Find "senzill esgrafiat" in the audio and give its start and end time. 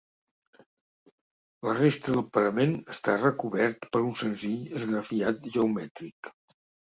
4.23-5.47